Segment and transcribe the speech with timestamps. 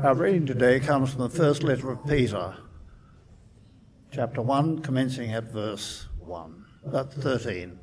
[0.00, 2.54] Our reading today comes from the first letter of Peter,
[4.12, 7.80] chapter 1, commencing at verse 1, uh, 13.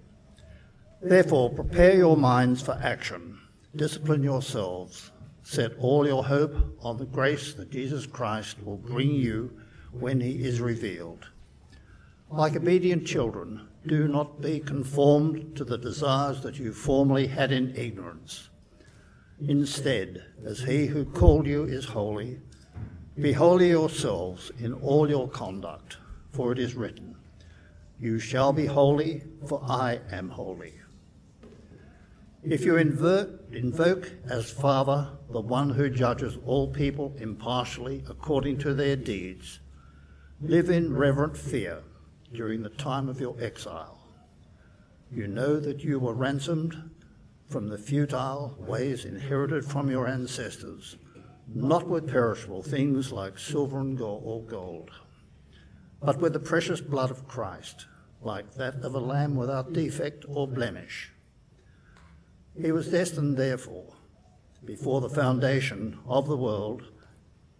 [1.01, 3.37] Therefore, prepare your minds for action,
[3.75, 5.11] discipline yourselves,
[5.43, 9.51] set all your hope on the grace that Jesus Christ will bring you
[9.91, 11.27] when he is revealed.
[12.29, 17.75] Like obedient children, do not be conformed to the desires that you formerly had in
[17.75, 18.51] ignorance.
[19.41, 22.39] Instead, as he who called you is holy,
[23.19, 25.97] be holy yourselves in all your conduct,
[26.31, 27.15] for it is written,
[27.99, 30.73] You shall be holy, for I am holy.
[32.43, 38.73] If you invoke, invoke as Father the one who judges all people impartially according to
[38.73, 39.59] their deeds,
[40.41, 41.81] live in reverent fear
[42.33, 43.97] during the time of your exile.
[45.11, 46.91] You know that you were ransomed
[47.49, 50.97] from the futile ways inherited from your ancestors,
[51.47, 54.91] not with perishable things like silver and gold or gold,
[56.01, 57.85] but with the precious blood of Christ,
[58.21, 61.11] like that of a lamb without defect or blemish.
[62.59, 63.93] He was destined, therefore,
[64.63, 66.83] before the foundation of the world,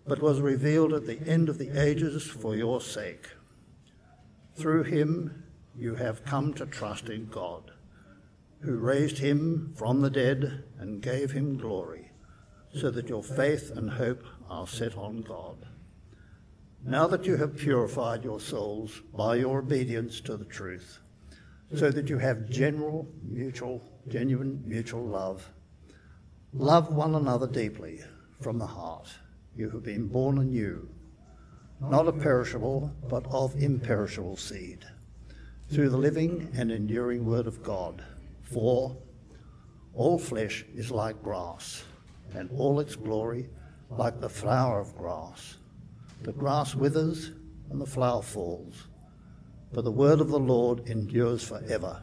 [0.07, 3.27] but was revealed at the end of the ages for your sake.
[4.55, 5.43] Through him
[5.75, 7.71] you have come to trust in God,
[8.61, 12.11] who raised him from the dead and gave him glory,
[12.73, 15.65] so that your faith and hope are set on God.
[16.83, 20.99] Now that you have purified your souls by your obedience to the truth,
[21.75, 25.49] so that you have general, mutual, genuine mutual love,
[26.53, 28.01] love one another deeply
[28.41, 29.09] from the heart.
[29.55, 30.89] You have been born anew
[31.81, 34.85] not of perishable, but of imperishable seed,
[35.69, 38.03] through the living and enduring Word of God.
[38.51, 38.95] For
[39.93, 41.83] all flesh is like grass,
[42.33, 43.49] and all its glory
[43.89, 45.57] like the flower of grass.
[46.21, 47.31] The grass withers
[47.69, 48.88] and the flower falls,
[49.73, 52.01] but the word of the Lord endures forever.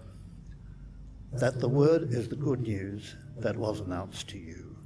[1.33, 4.77] That the word is the good news that was announced to you.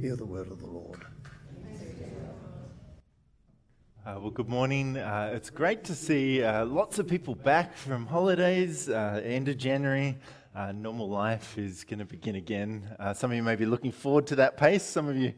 [0.00, 1.04] Hear the word of the Lord.
[4.04, 4.96] Uh, well, good morning.
[4.96, 9.56] Uh, it's great to see uh, lots of people back from holidays, uh, end of
[9.58, 10.18] January.
[10.54, 12.86] Uh, normal life is going to begin again.
[13.00, 15.32] Uh, some of you may be looking forward to that pace, some of you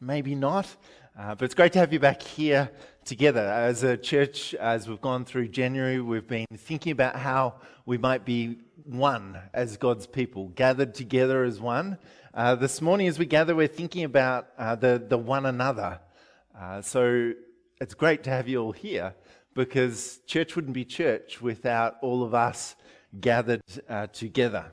[0.00, 0.68] maybe not.
[1.16, 2.70] but it's great to have you back here
[3.04, 3.40] together.
[3.40, 8.24] As a church, as we've gone through January, we've been thinking about how we might
[8.24, 11.98] be one as God's people, gathered together as one.
[12.32, 15.98] this morning, as we gather, we're thinking about the, the one another.
[16.82, 17.32] so,
[17.80, 19.16] it's great to have you all here
[19.52, 22.76] because church wouldn't be church without all of us
[23.18, 24.72] gathered uh, together.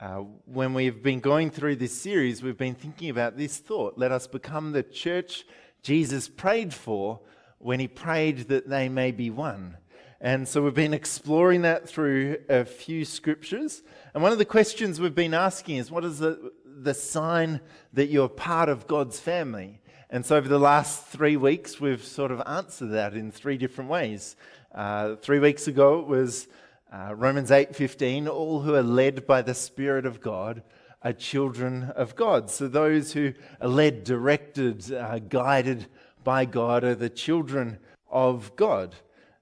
[0.00, 4.12] Uh, when we've been going through this series, we've been thinking about this thought let
[4.12, 5.44] us become the church
[5.82, 7.20] Jesus prayed for
[7.58, 9.76] when he prayed that they may be one.
[10.20, 13.82] And so we've been exploring that through a few scriptures.
[14.14, 17.60] And one of the questions we've been asking is what is the, the sign
[17.92, 19.80] that you're part of God's family?
[20.10, 23.90] And so, over the last three weeks, we've sort of answered that in three different
[23.90, 24.36] ways.
[24.74, 26.48] Uh, three weeks ago, it was
[26.92, 28.28] uh, Romans 8:15.
[28.28, 30.62] All who are led by the Spirit of God
[31.02, 32.50] are children of God.
[32.50, 35.86] So, those who are led, directed, uh, guided
[36.24, 37.78] by God are the children
[38.10, 38.94] of God.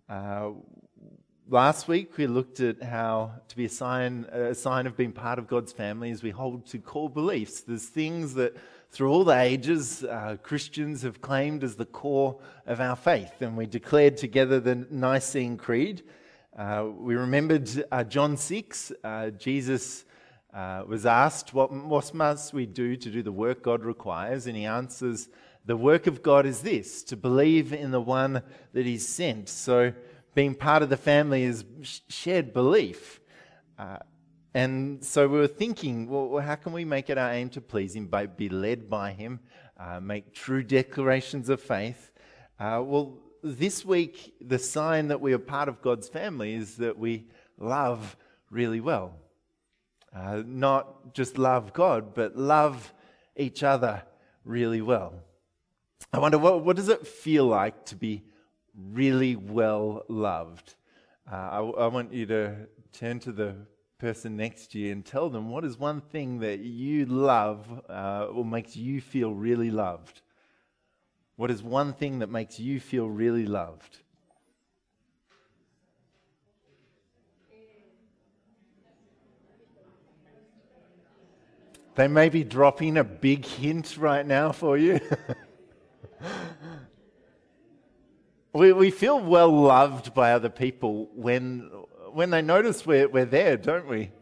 [0.08, 0.50] Uh,
[1.48, 5.38] last week, we looked at how to be a sign, a sign of being part
[5.38, 7.60] of God's family is we hold to core beliefs.
[7.60, 8.56] There's things that
[8.90, 13.40] through all the ages, uh, Christians have claimed as the core of our faith.
[13.40, 16.02] And we declared together the Nicene Creed.
[16.56, 18.90] Uh, we remembered uh, John 6.
[19.04, 20.06] Uh, Jesus
[20.54, 24.46] uh, was asked, what, what must we do to do the work God requires?
[24.46, 25.28] And he answers,
[25.66, 29.50] The work of God is this, to believe in the one that He's sent.
[29.50, 29.92] So
[30.34, 31.62] being part of the family is
[32.08, 33.20] shared belief.
[33.78, 33.98] Uh,
[34.54, 37.94] and so we were thinking, well, how can we make it our aim to please
[37.94, 39.40] Him, by, be led by Him,
[40.00, 42.10] make true declarations of faith?
[42.58, 43.18] Well,
[43.54, 47.26] this week, the sign that we are part of God's family is that we
[47.58, 48.16] love
[48.50, 49.14] really well.
[50.14, 52.92] Uh, not just love God, but love
[53.36, 54.02] each other
[54.44, 55.14] really well.
[56.12, 58.24] I wonder, what, what does it feel like to be
[58.74, 60.74] really well loved?
[61.30, 62.56] Uh, I, I want you to
[62.92, 63.54] turn to the
[63.98, 68.26] person next to you and tell them what is one thing that you love uh,
[68.26, 70.22] or makes you feel really loved.
[71.36, 73.98] What is one thing that makes you feel really loved?
[81.94, 85.00] They may be dropping a big hint right now for you.
[88.56, 91.70] We, we feel well loved by other people when,
[92.14, 94.12] when they notice we're, we're there, don't we?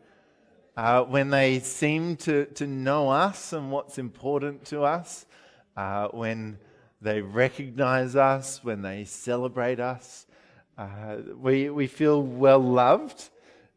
[0.76, 5.24] Uh, when they seem to, to know us and what's important to us,
[5.76, 6.58] uh, when
[7.04, 10.26] they recognize us, when they celebrate us.
[10.78, 13.28] Uh, we, we feel well loved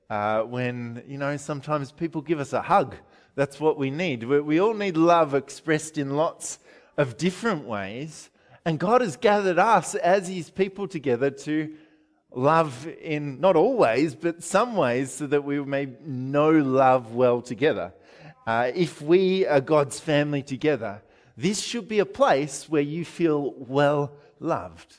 [0.10, 2.96] uh, when, you know, sometimes people give us a hug.
[3.36, 4.24] That's what we need.
[4.24, 6.60] We, we all need love expressed in lots
[6.96, 8.30] of different ways.
[8.64, 11.76] And God has gathered us as His people together to
[12.34, 17.94] love in not always, but some ways, so that we may know love well together.
[18.46, 21.02] Uh, if we are God's family together,
[21.38, 24.98] this should be a place where you feel well loved.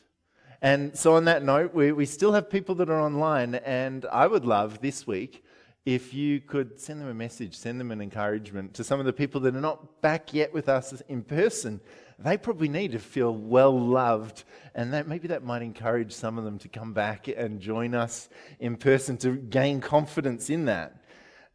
[0.62, 4.26] And so, on that note, we, we still have people that are online, and I
[4.26, 5.44] would love this week
[5.84, 9.12] if you could send them a message, send them an encouragement to some of the
[9.12, 11.80] people that are not back yet with us in person
[12.18, 14.42] they probably need to feel well loved,
[14.74, 18.28] and that maybe that might encourage some of them to come back and join us
[18.58, 20.96] in person to gain confidence in that.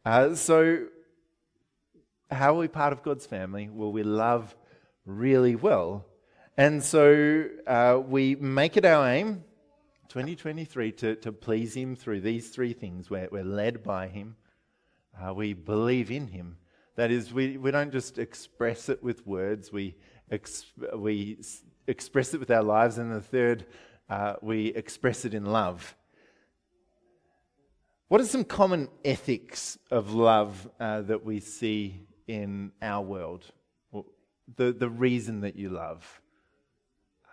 [0.06, 0.86] Uh, so,
[2.30, 3.68] how are we part of God's family?
[3.70, 4.56] Well, we love
[5.04, 6.06] really well.
[6.56, 9.44] And so uh, we make it our aim,
[10.08, 13.10] 2023, to, to please Him through these three things.
[13.10, 14.36] We're, we're led by Him,
[15.20, 16.56] uh, we believe in Him.
[16.96, 19.96] That is, we, we don't just express it with words, we
[20.96, 21.38] we
[21.86, 23.66] express it with our lives, and the third,
[24.08, 25.94] uh, we express it in love.
[28.08, 33.50] What are some common ethics of love uh, that we see in our world?
[34.56, 36.20] The, the reason that you love.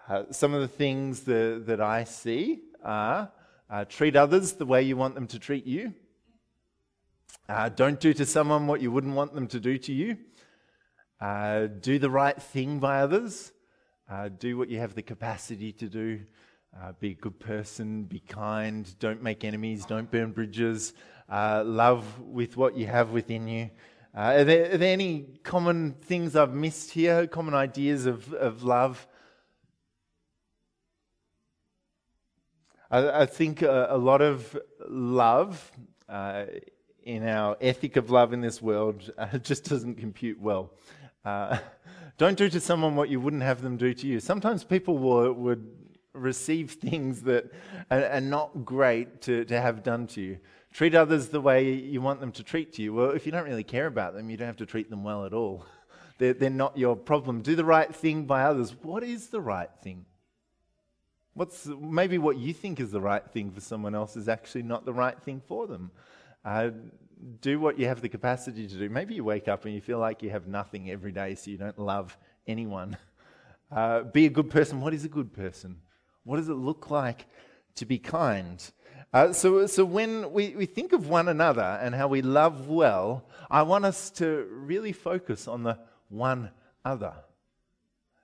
[0.08, 3.32] Uh, some of the things that, I see are
[3.70, 5.94] uh, treat others the way you want them to treat you.
[7.48, 10.18] Uh, don't do to someone what you wouldn't want them to do to you.
[11.20, 13.52] Uh, do the right thing by others.
[14.10, 16.22] Uh, do what you have the capacity to do.
[16.78, 18.04] Uh, be a good person.
[18.04, 18.98] Be kind.
[19.00, 19.86] Don't make enemies.
[19.86, 20.94] Don't burn bridges.
[21.30, 23.70] Love with what you have within you.
[24.14, 27.28] Uh, are there, are, there, any common things I've missed here?
[27.28, 29.08] Common ideas of, of love?
[32.90, 34.60] I, I think a, a, lot of
[34.90, 35.72] love
[36.10, 36.44] uh,
[37.04, 39.10] in our ethic of love in this world
[39.44, 40.74] just doesn't compute well.
[41.24, 41.60] Uh,
[42.18, 44.20] don't do to someone what you wouldn't have them do to you.
[44.20, 45.66] Sometimes people will, would
[46.14, 47.50] receive things that
[47.90, 50.40] are, are not great to, to have done to you.
[50.74, 52.94] Treat others the way you want them to treat you.
[52.94, 55.26] Well, if you don't really care about them, you don't have to treat them well
[55.26, 55.66] at all.
[56.18, 57.42] They're, they're not your problem.
[57.42, 58.76] Do the right thing by others.
[58.84, 60.06] What is the right thing?
[61.34, 64.86] What's maybe what you think is the right thing for someone else is actually not
[64.86, 65.90] the right thing for them.
[66.46, 66.70] Uh,
[67.42, 68.88] do what you have the capacity to do.
[68.88, 71.58] Maybe you wake up and you feel like you have nothing every day, so you
[71.58, 72.16] don't love
[72.46, 72.98] anyone.
[73.72, 74.82] Uh, be a good person.
[74.82, 75.78] What is a good person?
[76.24, 77.26] What does it look like
[77.76, 78.62] to be kind?
[79.14, 83.26] Uh, so, so when we, we think of one another and how we love well,
[83.50, 85.78] I want us to really focus on the
[86.08, 86.52] one
[86.86, 87.14] other.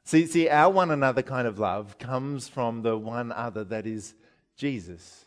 [0.06, 4.13] See, see, our one another kind of love comes from the one other that is
[4.56, 5.25] Jesus.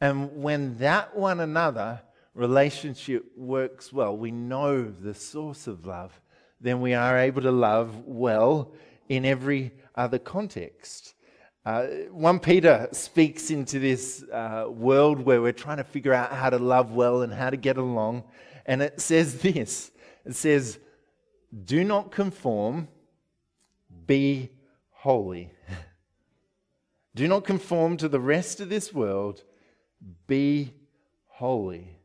[0.00, 2.00] And when that one another
[2.34, 6.20] relationship works well, we know the source of love,
[6.60, 8.72] then we are able to love well
[9.08, 11.14] in every other context.
[11.64, 16.50] Uh, 1 Peter speaks into this uh, world where we're trying to figure out how
[16.50, 18.24] to love well and how to get along.
[18.66, 19.92] And it says this
[20.24, 20.78] it says,
[21.64, 22.88] Do not conform,
[24.06, 24.50] be
[24.90, 25.52] holy.
[27.14, 29.44] Do not conform to the rest of this world,
[30.26, 30.72] be
[31.26, 31.98] holy.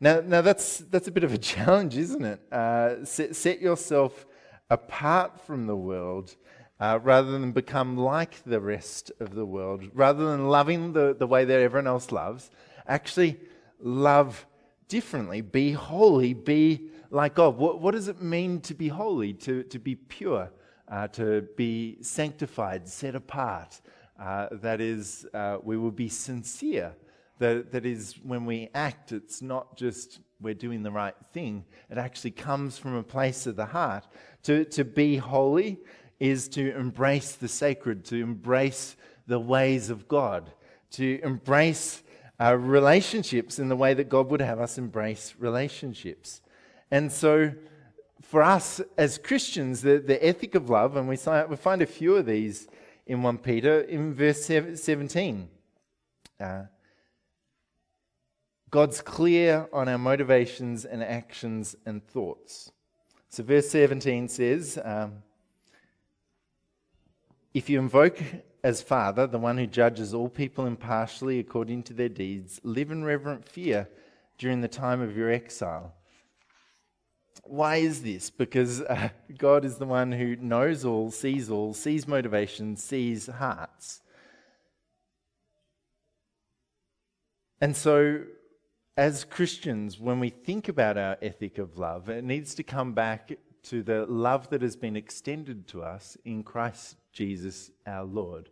[0.00, 2.40] Now, now that's, that's a bit of a challenge, isn't it?
[2.52, 4.26] Uh, set, set, yourself
[4.68, 6.34] apart from the world
[6.80, 11.26] uh, rather than become like the rest of the world, rather than loving the, the
[11.26, 12.50] way that everyone else loves,
[12.86, 13.40] actually
[13.80, 14.46] love
[14.88, 15.40] differently.
[15.40, 17.56] Be holy, be like God.
[17.56, 20.50] What, what does it mean to be holy, to, to be pure,
[20.88, 23.80] uh, to be sanctified, set apart?
[24.20, 26.94] Uh, that is, uh, we will be sincere
[27.38, 31.98] that, that is, when we act, it's not just we're doing the right thing, it
[31.98, 34.06] actually comes from a place of the heart.
[34.44, 35.78] To, to be holy
[36.18, 38.96] is to embrace the sacred, to embrace
[39.26, 40.50] the ways of God,
[40.92, 42.02] to embrace
[42.38, 46.42] our relationships in the way that God would have us embrace relationships.
[46.90, 47.52] And so,
[48.22, 51.18] for us as Christians, the, the ethic of love, and we,
[51.48, 52.68] we find a few of these
[53.06, 55.48] in 1 Peter in verse 17.
[56.38, 56.62] Uh,
[58.70, 62.72] God's clear on our motivations and actions and thoughts.
[63.28, 65.22] So, verse 17 says, um,
[67.56, 68.22] If you invoke
[68.62, 73.02] as Father, the one who judges all people impartially according to their deeds, live in
[73.02, 73.88] reverent fear
[74.36, 75.94] during the time of your exile.
[77.44, 78.28] Why is this?
[78.28, 79.08] Because uh,
[79.38, 84.02] God is the one who knows all, sees all, sees motivations, sees hearts.
[87.58, 88.20] And so,
[88.98, 93.32] as Christians, when we think about our ethic of love, it needs to come back
[93.62, 98.50] to the love that has been extended to us in Christ Jesus our Lord.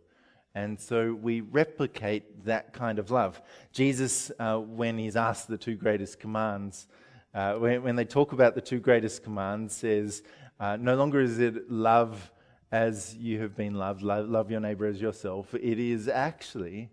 [0.55, 3.41] And so we replicate that kind of love.
[3.71, 6.87] Jesus, uh, when he's asked the two greatest commands,
[7.33, 10.23] uh, when, when, they talk about the two greatest commands, says,
[10.59, 12.31] uh, No longer is it love
[12.71, 15.53] as you have been loved, love, love your neighbor as yourself.
[15.53, 16.89] It is actually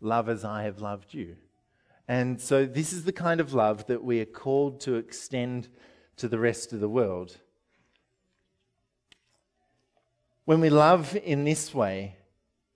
[0.00, 1.36] love as I have loved you.
[2.08, 5.68] And so this is the kind of love that we are called to extend
[6.16, 7.38] to the rest of the world.
[10.46, 12.16] When we love in this way,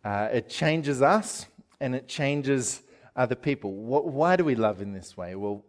[0.02, 1.44] uh, it changes us
[1.80, 2.82] and it changes
[3.14, 3.74] other people.
[3.74, 5.34] What, why do we love in this way?
[5.34, 5.66] Well,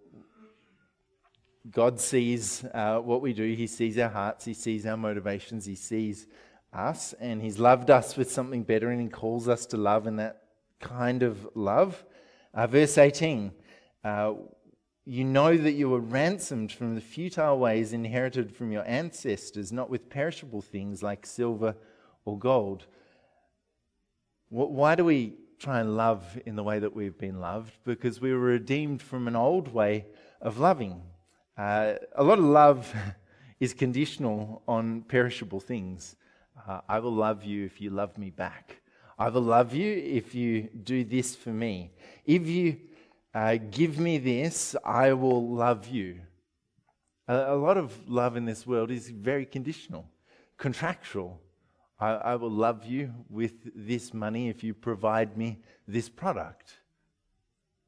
[1.69, 5.75] God sees uh, what we do, He sees our hearts, He sees our motivations, He
[5.75, 6.27] sees
[6.71, 10.15] us, and He's loved us with something better, and He calls us to love in
[10.15, 10.43] that
[10.79, 12.05] kind of love.
[12.53, 13.51] Uh, verse 18
[14.05, 14.35] uh,
[15.03, 19.89] You know that you were ransomed from the futile ways inherited from your ancestors, not
[19.89, 21.75] with perishable things like silver
[22.25, 22.85] or gold.
[24.49, 27.73] Why do we try and love in the way that we've been loved?
[27.83, 30.05] Because we were redeemed from an old way
[30.41, 31.01] of loving.
[31.57, 32.93] Uh, a lot of love
[33.59, 36.15] is conditional on perishable things.
[36.67, 38.81] Uh, I will love you if you love me back.
[39.17, 41.91] I will love you if you do this for me.
[42.25, 42.77] If you
[43.33, 46.21] uh, give me this, I will love you.
[47.27, 50.09] A, a, lot of love in this world is very conditional,
[50.57, 51.39] contractual.
[51.99, 56.73] I, I will love you with this money if you provide me this product.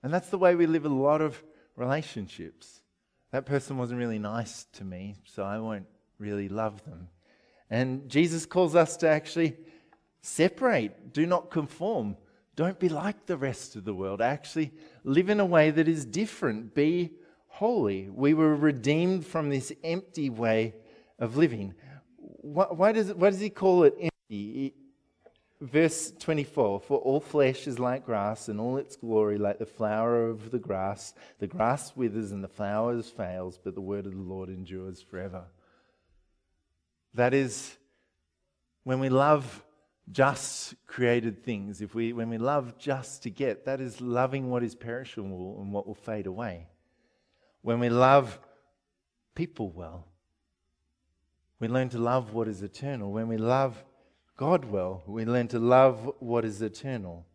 [0.03, 1.41] And that's the way we live a lot of
[1.75, 2.82] relationships
[3.32, 5.88] that person wasn't really nice to me, so I won't
[6.20, 7.08] really love them.
[7.70, 9.56] And Jesus calls us to actually
[10.22, 12.18] separate, do not conform.
[12.58, 14.22] Don't be like the rest of the world.
[14.22, 14.74] Actually,
[15.06, 16.75] live in a way that is different.
[16.75, 17.12] Be
[17.48, 18.10] holy.
[18.10, 20.75] We were redeemed from this empty way
[21.18, 21.74] of living.
[22.41, 24.74] Why, why does, why does he call it empty?
[25.62, 30.27] Verse 24 For all flesh is like grass, and all its glory like the flower
[30.27, 31.13] of the grass.
[31.38, 35.43] The grass withers and the flowers fails, but the word of the Lord endures forever.
[37.13, 37.77] That is,
[38.83, 39.63] when we love
[40.12, 44.63] just created things, if we, when we love just to get, that is loving what
[44.63, 46.67] is perishable and what will fade away.
[47.62, 48.39] When we love
[49.36, 50.07] people well,
[51.62, 53.12] we learn to love what is eternal.
[53.12, 53.82] When we love
[54.36, 55.03] God well.
[55.06, 57.27] We learn to love what is eternal.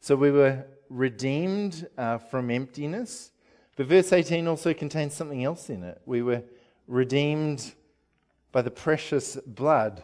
[0.00, 3.30] So we were redeemed uh, from emptiness.
[3.74, 6.02] But verse 18 also contains something else in it.
[6.04, 6.42] We were
[6.86, 7.72] redeemed
[8.52, 10.02] by the precious blood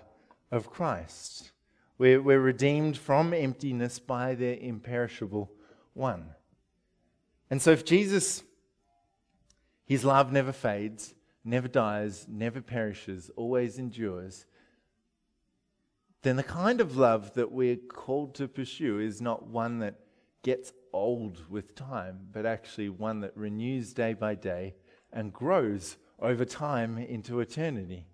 [0.51, 1.51] of Christ.
[1.99, 5.53] We're, we're redeemed from emptiness by the imperishable
[5.93, 6.31] one.
[7.51, 8.43] And so if Jesus,
[9.85, 11.13] his love never fades,
[11.45, 14.47] never dies, never perishes, always endures,
[16.23, 20.01] then the kind of love that we're called to pursue is not one that
[20.43, 24.75] gets old with time, but actually one that renews day by day
[25.13, 28.07] and grows over time into eternity.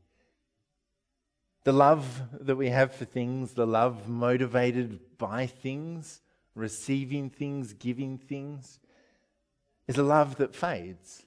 [1.63, 6.21] The love that we have for things, the love motivated by things,
[6.57, 8.81] receiving things, giving things,
[9.87, 11.27] is a love that fades,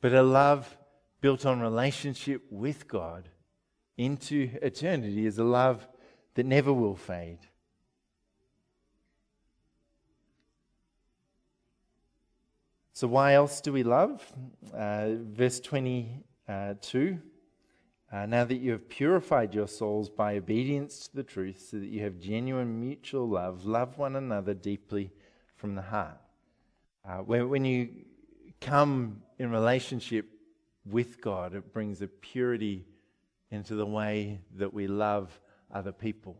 [0.00, 0.78] but a love
[1.20, 3.28] built on relationship with God
[3.96, 5.86] into eternity is a love
[6.34, 7.40] that never will fade.
[12.92, 14.24] So, why else do we love?
[14.74, 17.18] Uh, verse 22
[18.10, 21.86] uh, Now that you have purified your souls by obedience to the truth, so that
[21.86, 25.12] you have genuine mutual love, love one another deeply
[25.54, 26.18] from the heart.
[27.08, 27.88] Uh, when, when you
[28.60, 30.28] come in relationship
[30.90, 32.86] with God, it brings a purity
[33.50, 35.40] into the way that we love
[35.72, 36.36] other people.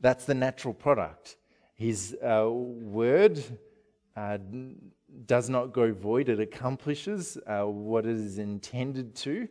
[0.00, 1.36] That's the natural product.
[1.74, 3.42] His uh, word
[4.16, 4.38] uh,
[5.26, 9.48] does not go void, it accomplishes uh, what it is intended to.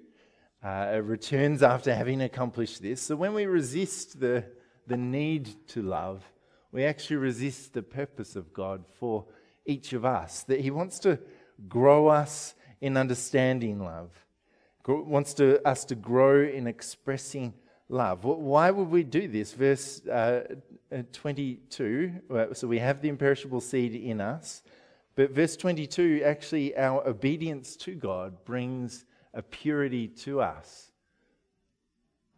[0.63, 3.01] Uh, it returns after having accomplished this.
[3.01, 4.45] So when we resist the,
[4.85, 6.23] the need to love,
[6.71, 9.25] we actually resist the purpose of God for
[9.65, 10.43] each of us.
[10.43, 11.19] That He wants to
[11.67, 14.09] grow us in understanding love,
[14.87, 17.53] wants to, us to grow in expressing
[17.87, 18.23] love.
[18.23, 19.53] Why would we do this?
[19.53, 20.43] Verse uh,
[20.91, 24.63] uh 22, so we have the imperishable seed in us,
[25.15, 30.91] but verse 22 actually, our obedience to God brings a purity to us.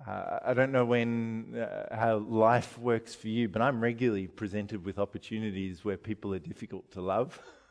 [0.05, 4.83] Uh, I don't know when uh, how life works for you, but I'm regularly presented
[4.83, 7.39] with opportunities where people are difficult to love.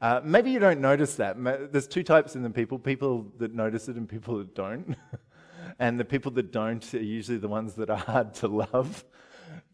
[0.00, 1.36] Uh, maybe you don't notice that.
[1.72, 4.96] There's two types in the people people that notice it and people that don't.
[5.78, 9.04] and the people that don't are usually the ones that are hard to love.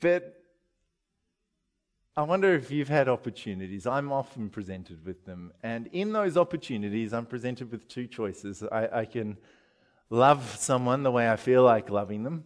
[0.00, 0.42] But
[2.16, 3.86] I wonder if you've had opportunities.
[3.86, 5.52] I'm often presented with them.
[5.62, 8.62] And in those opportunities, I'm presented with two choices.
[8.62, 9.36] I, I can
[10.08, 12.44] love someone the way I feel like loving them.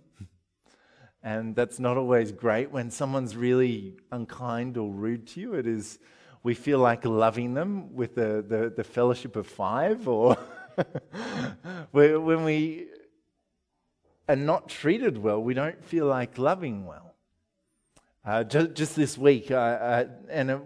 [1.22, 5.54] And that's not always great when someone's really unkind or rude to you.
[5.54, 5.98] It is,
[6.42, 10.36] we feel like loving them with the, the, the fellowship of five, or
[11.90, 12.86] when we
[14.28, 17.14] are not treated well, we don't feel like loving well.
[18.24, 20.60] Uh, just, just, this week, uh, uh, and it,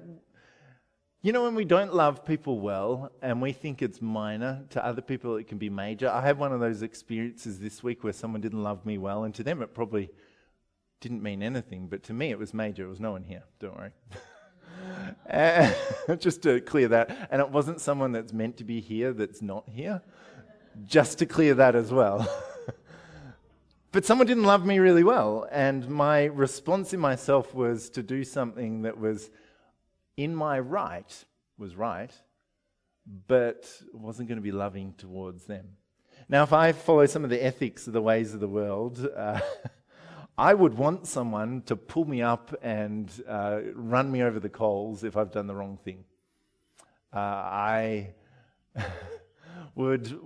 [1.22, 5.00] you know, when we don't love people well and we think it's minor, to other
[5.00, 6.10] people it can be major.
[6.10, 9.34] I had one of those experiences this week where someone didn't love me well, and
[9.36, 10.10] to them it probably
[11.00, 12.84] didn't mean anything, but to me it was major.
[12.84, 13.92] It was no one here, don't worry.
[16.18, 17.28] just to clear that.
[17.30, 20.02] And it wasn't someone that's meant to be here that's not here,
[20.84, 22.28] just to clear that as well.
[23.92, 28.24] but someone didn't love me really well, and my response in myself was to do
[28.24, 29.30] something that was
[30.16, 31.24] in my right
[31.58, 32.12] was right,
[33.28, 35.76] but wasn't going to be loving towards them.
[36.28, 39.40] Now, if I follow some of the ethics of the ways of the world, uh,
[40.36, 45.04] I would want someone to pull me up and uh, run me over the coals
[45.04, 46.04] if I've done the wrong thing.
[47.14, 48.14] Uh, I
[49.76, 50.18] would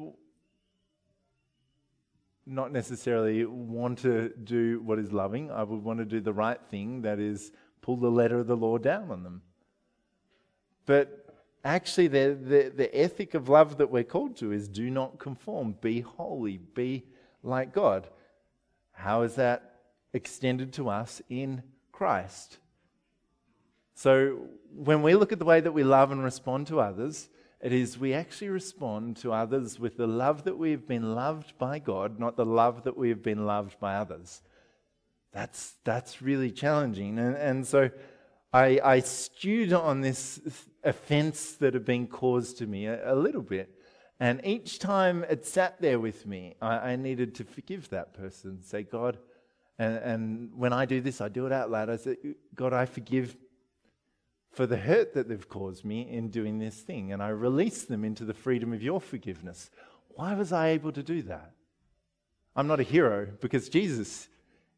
[2.46, 5.50] not necessarily want to do what is loving.
[5.50, 8.56] I would want to do the right thing, that is, pull the letter of the
[8.56, 9.42] law down on them.
[10.86, 15.18] But actually, the, the, the ethic of love that we're called to is do not
[15.18, 17.04] conform, be holy, be
[17.42, 18.08] like God.
[18.92, 19.68] How is that
[20.12, 22.58] extended to us in Christ?
[23.94, 27.28] So, when we look at the way that we love and respond to others,
[27.60, 31.80] it is we actually respond to others with the love that we've been loved by
[31.80, 34.42] God, not the love that we have been loved by others.
[35.32, 37.18] That's, that's really challenging.
[37.18, 37.90] And, and so
[38.52, 40.40] I, I stewed on this
[40.84, 43.75] offense that had been caused to me a, a little bit.
[44.21, 48.62] And each time it sat there with me, I, I needed to forgive that person.
[48.62, 49.18] Say, God,
[49.78, 51.88] and, and, when I do this, I do it out loud.
[51.88, 52.17] I say,
[52.54, 53.36] God, I forgive
[54.50, 57.12] for the hurt that they've caused me in doing this thing.
[57.12, 59.71] And I release them into the freedom of your forgiveness.
[60.08, 61.52] Why was I able to do that?
[62.56, 64.28] I'm not a hero because Jesus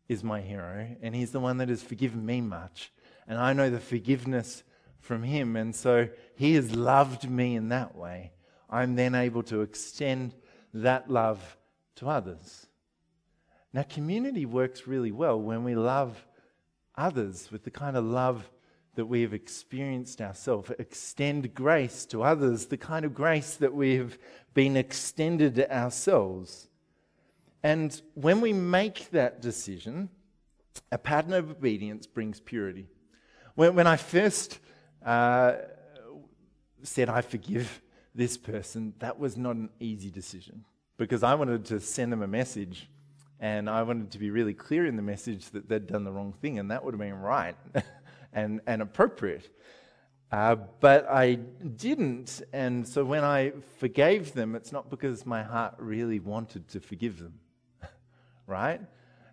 [0.09, 2.93] is my hero, and He's the one that has forgiven me much
[3.31, 4.65] and I know the forgiveness
[4.99, 5.55] from Him.
[5.55, 8.33] And so He has loved me in that way.
[8.69, 10.35] I'm then able to extend
[10.75, 11.57] that love
[11.97, 12.67] to others.
[13.73, 16.27] Now, community works really well when we love
[16.97, 18.51] others with the kind of love
[18.97, 20.71] that we have experienced ourselves.
[20.79, 24.19] Extend grace to others, the kind of grace that we have
[24.55, 26.69] been extended ourselves.
[27.63, 30.09] And when we make that decision,
[30.91, 32.89] a pattern of obedience brings purity.
[33.55, 34.59] When, when I first
[35.05, 35.55] uh,
[36.83, 37.81] said, I forgive
[38.15, 40.65] this person, that was not an easy decision
[40.97, 42.89] because I wanted to send them a message
[43.41, 46.35] and I wanted to be really clear in the message that they'd done the wrong
[46.43, 47.57] thing, and that would have been right
[48.35, 49.49] and, and appropriate.
[50.31, 55.75] Uh, but I didn't, and so when I forgave them, it's not because my heart
[55.79, 57.41] really wanted to forgive them,
[58.47, 58.81] right?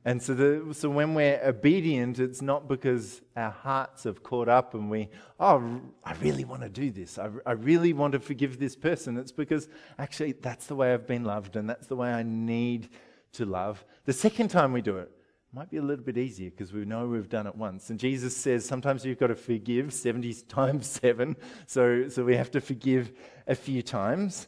[0.06, 4.74] And so, the, so when we're obedient, it's not because our hearts have caught up
[4.74, 7.20] and we, oh, I really want to do this.
[7.20, 9.18] I, I really want to forgive this person.
[9.18, 9.68] It's because
[10.00, 12.88] actually that's the way I've been loved and that's the way I need
[13.34, 13.84] to love.
[14.06, 16.86] The second time we do it, it might be a little bit easier because we
[16.86, 17.90] know we've done it once.
[17.90, 21.36] And Jesus says sometimes you've got to forgive 70 times seven.
[21.66, 23.12] So, so we have to forgive
[23.48, 24.48] a few times.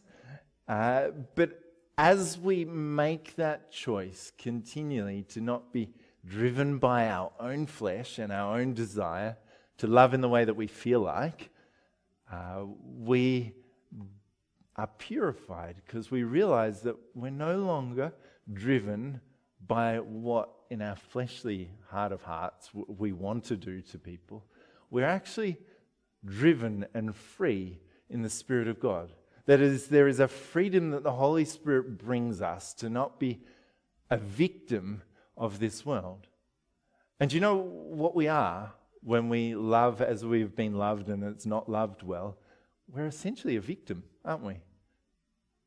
[0.68, 1.60] Uh, but
[1.98, 5.90] as we make that choice continually to not be
[6.26, 9.38] driven by our own flesh and our own desire
[9.78, 11.50] to love in the way that we feel like,
[12.32, 12.64] uh,
[12.98, 13.54] we
[14.76, 18.14] are purified because we realize that we're no longer
[18.54, 19.22] driven
[19.66, 24.46] by what in our fleshly heart of hearts we want to do to people.
[24.90, 25.58] We're actually
[26.26, 29.12] driven and free in the Spirit of God.
[29.46, 33.42] That is, there is a freedom that the Holy Spirit brings us to not be
[34.10, 35.02] a victim
[35.38, 36.28] of this world.
[37.20, 41.46] And you know what we are when we love as we've been loved and it's
[41.46, 42.38] not loved well?
[42.92, 44.60] We're essentially a victim, aren't we?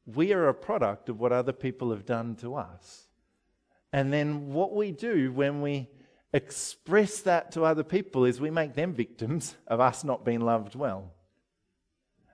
[0.06, 3.08] We are a product of what other people have done to us.
[3.92, 5.88] And then what we do when we
[6.32, 10.74] express that to other people is we make them victims of us not being loved
[10.74, 11.12] well.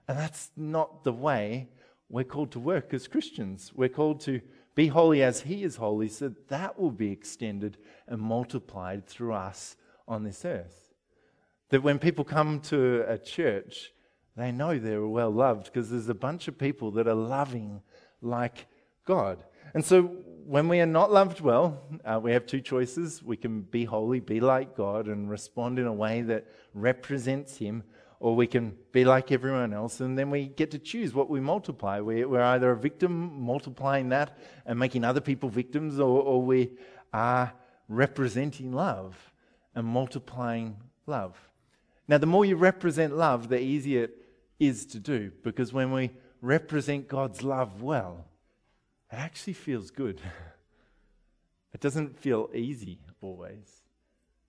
[0.07, 1.69] And that's not the way
[2.09, 3.71] we're called to work as Christians.
[3.75, 4.41] We're called to
[4.73, 7.77] be holy as He is holy, so that will be extended
[8.07, 9.75] and multiplied through us
[10.07, 10.93] on this earth.
[11.69, 13.91] That when people come to a church,
[14.39, 17.81] they know they're well loved because there's a bunch of people that are loving
[18.21, 18.67] like
[19.05, 19.43] God.
[19.73, 20.03] And so
[20.49, 23.21] when we are not loved well, uh, we have two choices.
[23.21, 27.83] We can be holy, be like God, and respond in a way that represents Him,
[28.19, 31.39] or we can be like everyone else, and then we get to choose what we
[31.39, 32.01] multiply.
[32.01, 36.71] We, are either a victim, multiplying that and making other people victims, or, or we
[37.13, 37.53] are
[37.87, 39.31] representing love
[39.75, 41.37] and multiplying love.
[42.07, 44.18] Now, the more you represent love, the easier it
[44.59, 48.25] is to do, because when we represent God's love well,
[49.11, 50.21] it actually feels good.
[51.71, 53.83] It doesn't feel easy always,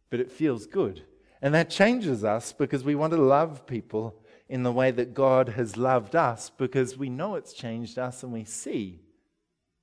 [0.08, 1.04] but it feels good.
[1.42, 4.14] And that changes us because we want to love people
[4.48, 8.32] in the way that God has loved us because we know it's changed us and
[8.32, 9.00] we see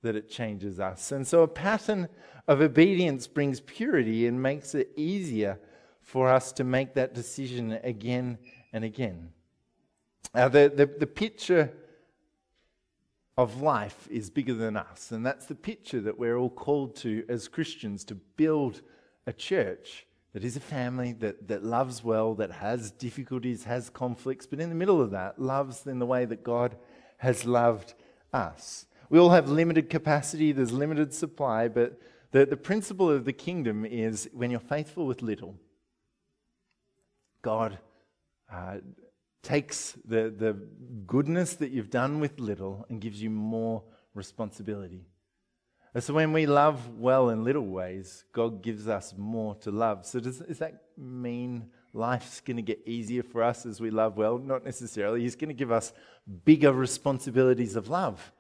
[0.04, 1.12] that it changes us.
[1.12, 2.10] And so a pattern
[2.48, 5.60] of obedience brings purity and makes it easier
[6.02, 8.38] for us to make that decision again
[8.74, 9.30] and again.
[10.34, 11.74] Uh, the, the, the picture
[13.38, 17.24] of life is bigger than us, and that's the picture that we're all called to
[17.30, 18.82] as Christians to build
[19.26, 24.46] a church that is a family that, that loves well, that has difficulties, has conflicts,
[24.46, 26.76] but in the middle of that, loves in the way that God
[27.18, 27.94] has loved
[28.34, 28.86] us.
[29.10, 32.00] We all have limited capacity, there's limited supply, but
[32.32, 35.56] the, the principle of the kingdom is when you're faithful with little,
[37.42, 37.80] God
[38.52, 38.78] uh,
[39.44, 40.54] takes the, the
[41.06, 45.06] goodness that you've done with little and gives you more responsibility.
[45.94, 50.06] And so when we love well in little ways, God gives us more to love.
[50.06, 54.18] So does, does that mean life's going to get easier for us as we love
[54.18, 54.38] well?
[54.38, 55.22] Not necessarily.
[55.22, 55.94] He's going to give us
[56.46, 58.32] bigger responsibilities of love.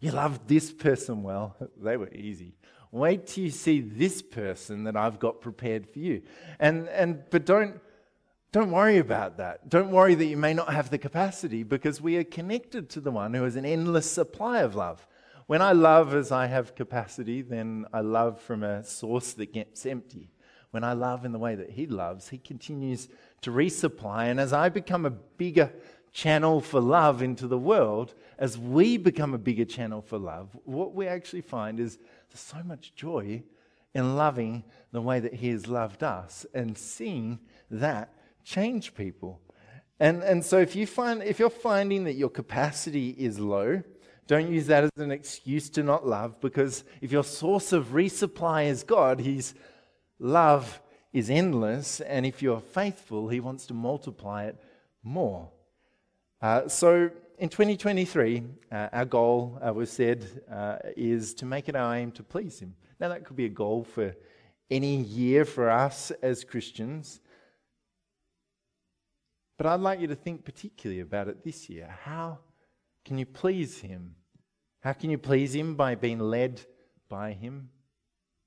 [0.00, 2.54] You love this person well, they were easy.
[2.92, 6.22] Wait till you see this person that I've got prepared for you.
[6.58, 7.80] And, and, but don't,
[8.52, 9.68] don't worry about that.
[9.68, 13.10] Don't worry that you may not have the capacity because we are connected to the
[13.10, 15.06] one who has an endless supply of love.
[15.46, 19.86] When I love as I have capacity, then I love from a source that gets
[19.86, 20.30] empty.
[20.70, 23.08] When I love in the way that He loves, He continues
[23.42, 24.24] to resupply.
[24.24, 25.72] And as I become a bigger
[26.12, 30.94] channel for love into the world, as we become a bigger channel for love, what
[30.94, 31.98] we actually find is
[32.30, 33.42] there's so much joy
[33.94, 37.38] in loving the way that He has loved us and seeing
[37.70, 38.12] that
[38.46, 39.40] change people.
[39.98, 43.82] And, and so if, you find, if you're finding that your capacity is low,
[44.26, 48.66] don't use that as an excuse to not love, because if your source of resupply
[48.66, 49.54] is God, His
[50.18, 50.80] love
[51.12, 54.56] is endless, and if you're faithful, He wants to multiply it
[55.02, 55.48] more.
[56.40, 61.76] Uh, so in 2023, uh, our goal, uh, we've said, uh, is to make it
[61.76, 62.74] our aim to please Him.
[63.00, 64.14] Now, that could be a goal for
[64.70, 67.20] any year for us as Christians.
[69.56, 71.94] But I'd like you to think particularly about it this year.
[72.04, 72.38] How
[73.04, 74.14] can you please Him?
[74.80, 75.74] How can you please Him?
[75.74, 76.60] By being led
[77.08, 77.70] by Him,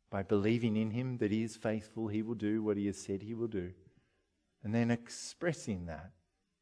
[0.10, 3.24] by believing in Him that He is faithful, He will do what He has said
[3.24, 3.72] He will do,
[4.63, 6.12] and then expressing that.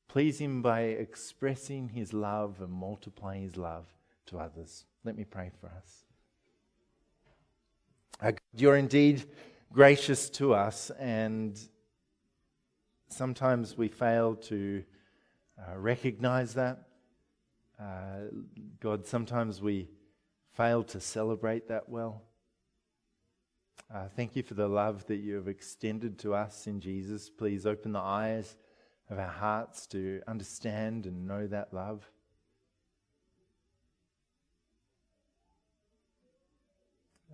[0.07, 3.85] Please Him by expressing His love and multiplying His love
[4.27, 4.85] to others.
[5.03, 6.03] Let me pray for us.
[8.55, 9.25] You're indeed
[9.73, 11.59] gracious to us, and
[13.09, 14.83] sometimes we fail to
[15.57, 16.87] uh, recognize that.
[17.79, 18.31] Uh,
[18.79, 19.89] God, sometimes we
[20.53, 22.23] fail to celebrate that well.
[23.93, 27.29] Uh, thank you for the love that you have extended to us in Jesus.
[27.29, 28.57] Please open the eyes
[29.09, 32.09] of our hearts to understand and know that love.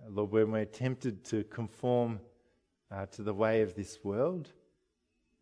[0.08, 2.20] Lord, when we're tempted to conform
[2.90, 4.52] uh, to the way of this world,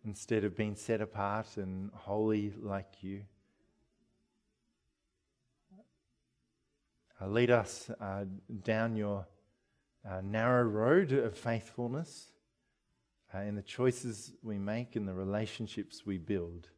[0.05, 3.23] instead of being set apart and holy like you,
[7.23, 8.25] Uh, lead us uh,
[8.65, 9.25] down your
[10.09, 12.33] uh, narrow road of faithfulness
[13.33, 16.69] uh, in the choices we make and the relationships we build.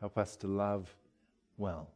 [0.00, 0.94] Help us to love
[1.58, 1.90] well.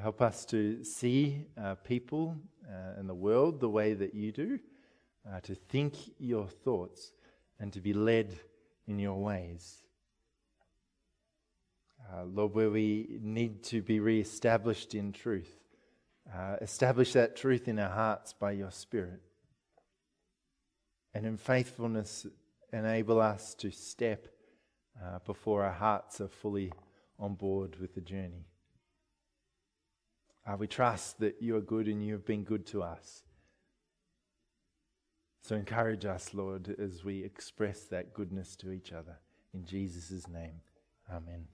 [0.00, 4.58] Help us to see uh, people uh, and the world the way that you do,
[5.30, 7.12] uh, to think your thoughts,
[7.58, 8.34] and to be led
[8.86, 9.82] in your ways.
[12.12, 15.60] Uh, Lord, where we need to be re-established in truth,
[16.34, 19.20] uh, establish that truth in our hearts by your Spirit.
[21.14, 22.26] And in faithfulness,
[22.72, 24.26] enable us to step
[25.02, 26.72] uh, before our hearts are fully
[27.18, 28.46] on board with the journey.
[30.46, 33.22] Uh, we trust that you are good and you have been good to us.
[35.42, 39.18] So encourage us, Lord, as we express that goodness to each other.
[39.52, 40.60] In Jesus' name,
[41.12, 41.46] amen.